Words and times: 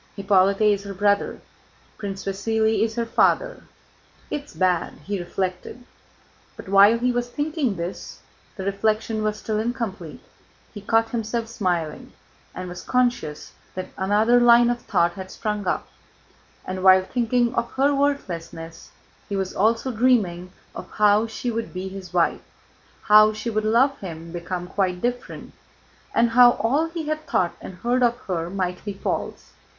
Hippolyte 0.15 0.61
is 0.61 0.83
her 0.85 0.95
brother... 0.95 1.39
Prince 1.99 2.25
Vasíli 2.25 2.81
is 2.81 2.95
her 2.95 3.05
father... 3.05 3.65
It's 4.31 4.51
bad...." 4.55 4.93
he 5.05 5.19
reflected, 5.19 5.83
but 6.57 6.67
while 6.67 6.97
he 6.97 7.11
was 7.11 7.29
thinking 7.29 7.75
this 7.75 8.19
(the 8.55 8.65
reflection 8.65 9.21
was 9.21 9.37
still 9.37 9.59
incomplete), 9.59 10.21
he 10.73 10.81
caught 10.81 11.11
himself 11.11 11.47
smiling 11.47 12.13
and 12.55 12.67
was 12.67 12.81
conscious 12.81 13.53
that 13.75 13.89
another 13.95 14.39
line 14.39 14.71
of 14.71 14.81
thought 14.81 15.13
had 15.13 15.29
sprung 15.29 15.67
up, 15.67 15.87
and 16.65 16.81
while 16.83 17.03
thinking 17.03 17.53
of 17.53 17.71
her 17.73 17.93
worthlessness 17.93 18.89
he 19.29 19.35
was 19.35 19.53
also 19.53 19.91
dreaming 19.91 20.51
of 20.73 20.89
how 20.93 21.27
she 21.27 21.51
would 21.51 21.75
be 21.75 21.89
his 21.89 22.11
wife, 22.11 22.41
how 23.03 23.33
she 23.33 23.51
would 23.51 23.65
love 23.65 23.99
him 23.99 24.31
become 24.31 24.65
quite 24.65 24.99
different, 24.99 25.53
and 26.15 26.31
how 26.31 26.53
all 26.53 26.87
he 26.89 27.07
had 27.07 27.27
thought 27.27 27.53
and 27.61 27.75
heard 27.75 28.01
of 28.01 28.17
her 28.21 28.49
might 28.49 28.83
be 28.83 28.93
false. 28.93 29.51